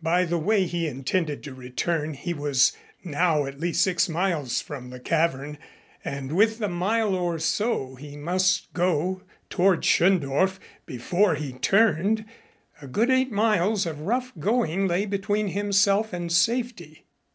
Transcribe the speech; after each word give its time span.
By 0.00 0.24
the 0.24 0.38
way 0.38 0.64
he 0.64 0.88
intended 0.88 1.42
to 1.42 1.52
return 1.52 2.14
he 2.14 2.32
was 2.32 2.72
now 3.04 3.44
at 3.44 3.60
least 3.60 3.82
six 3.82 4.08
miles 4.08 4.58
from 4.62 4.88
the 4.88 4.98
cavern 4.98 5.58
and 6.02 6.32
with 6.34 6.58
the 6.60 6.68
mile 6.70 7.14
or 7.14 7.38
so 7.38 7.94
he 7.94 8.16
must 8.16 8.72
go 8.72 9.20
toward 9.50 9.82
Schöndorf 9.82 10.58
before 10.86 11.34
he 11.34 11.52
turned, 11.52 12.24
a 12.80 12.86
good 12.86 13.10
eight 13.10 13.30
miles 13.30 13.84
of 13.84 14.00
rough 14.00 14.32
going 14.38 14.88
lay 14.88 15.04
between 15.04 15.48
himself 15.48 16.14
and 16.14 16.32
safety. 16.32 17.04